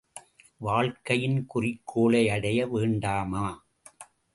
வாழ்க்கையின் 0.57 1.45
குறிக்கோளை 1.45 2.29
அடைய 2.29 2.67
வேண்டாமா? 2.67 3.65